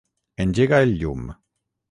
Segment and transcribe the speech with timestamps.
[0.45, 1.31] Engega el llum.